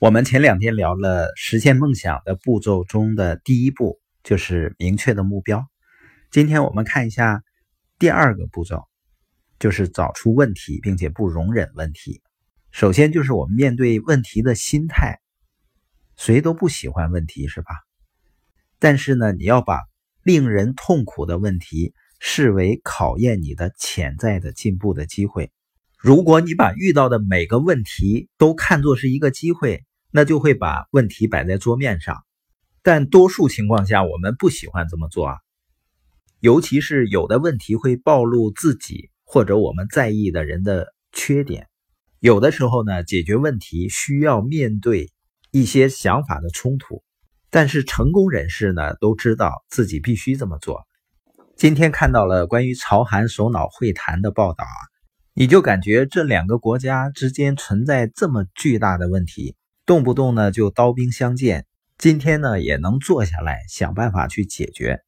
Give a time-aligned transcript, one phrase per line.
[0.00, 5.66] 我们前两天聊了实现梦想的步骤中的第一步，就是明确的目标。
[6.30, 7.42] 今天我们看一下
[7.98, 8.84] 第二个步骤，
[9.58, 12.22] 就是找出问题，并且不容忍问题。
[12.70, 15.18] 首先就是我们面对问题的心态，
[16.16, 17.70] 谁都不喜欢问题，是吧？
[18.78, 19.80] 但是呢，你要把
[20.22, 25.50] 令人痛苦的问题视为考验你的潜在的进步的机会。
[25.98, 32.24] 如果你把遇到的每个问题都看作是一个机会，那就会把问题摆在桌面上。
[32.82, 35.36] 但多数情况下，我们不喜欢这么做啊。
[36.40, 41.68] 尤其是有的问题会暴露自己或者我们在意的人的缺点。
[42.20, 45.12] 有的时候呢，解决问题需要面对
[45.50, 47.02] 一些想法的冲突。
[47.50, 50.82] 但是成功人士呢，都知道自己必须这么做。
[51.56, 54.78] 今天看到了关于朝韩首脑会谈的报道啊。
[55.34, 59.54] 你就感觉这两个国家之间存在这么巨大的问题，
[59.88, 61.64] 动不动呢就刀兵相见。
[61.96, 65.00] 今天呢也能坐下来想办法去解决。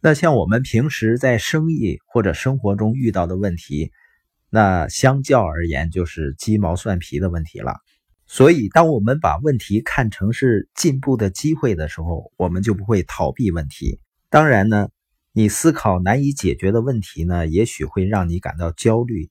[0.00, 3.90] 那像我们平时在生意或者生活中遇到的问题，
[4.48, 7.78] 那相较而言就是鸡毛蒜皮的问题了。
[8.28, 13.98] 所以，当我们把问题看成是进步的机会的时候，我们就不会逃避问题。
[14.30, 14.88] 当然呢，
[15.32, 19.30] 你思考难以解决的问题呢，也许会让你感到焦虑。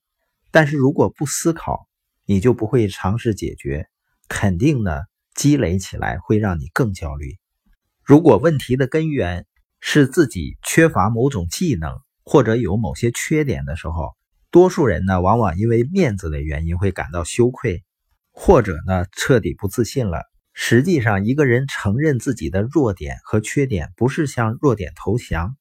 [0.52, 1.88] 但是如果不思考，
[2.26, 3.88] 你就不会尝试解决，
[4.30, 5.02] 肯定呢
[5.36, 7.38] 积累起来会让你更焦虑。
[8.04, 9.46] 如果问题的根源
[9.80, 14.16] 是自己缺乏某种技能或者有某些缺点的时候，
[14.50, 17.84] 多数人呢往往因为面子的原因会感到羞愧，
[18.32, 20.24] 或者呢彻底不自信了。
[20.54, 25.56] 实际上，一个人承认自己的弱点和缺点，不是向弱点投降，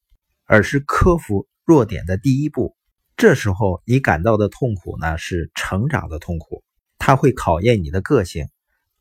[0.47, 2.75] 而是克服弱点的第一步。
[3.17, 6.65] 这时候你感到的痛苦呢，是成长的痛苦，
[6.97, 8.49] 它会考验你的个性，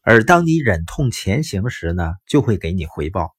[0.06, 3.35] 而当你忍痛前行时呢，就会给你回报。